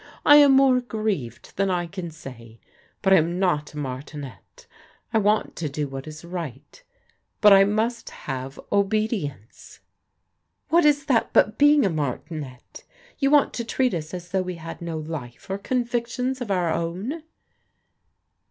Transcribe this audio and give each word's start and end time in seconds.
I 0.25 0.37
am 0.37 0.53
more 0.53 0.81
grieved 0.81 1.55
than 1.57 1.69
I 1.69 1.85
can 1.85 2.09
say: 2.09 2.59
but 3.03 3.13
I 3.13 3.17
am 3.17 3.37
not 3.37 3.75
a 3.75 3.77
martinet 3.77 4.65
I 5.13 5.19
¥rant 5.19 5.53
to 5.57 5.69
do 5.69 5.87
what 5.87 6.07
is 6.07 6.25
right. 6.25 6.81
But 7.39 7.53
I 7.53 7.65
must 7.65 8.09
have 8.09 8.59
obedience."" 8.71 9.79
What 10.69 10.85
is 10.85 11.05
that 11.05 11.33
but 11.33 11.59
being 11.59 11.85
a 11.85 11.91
martinet? 11.91 12.83
You 13.19 13.29
want 13.29 13.53
to 13.53 13.63
treat 13.63 13.93
us 13.93 14.11
as 14.11 14.31
though 14.31 14.41
we 14.41 14.55
had 14.55 14.81
no 14.81 14.97
life 14.97 15.51
or 15.51 15.59
convictions 15.59 16.41
of 16.41 16.49
our 16.49 16.73
own?" 16.73 17.21